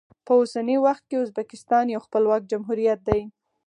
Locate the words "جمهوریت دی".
2.51-3.21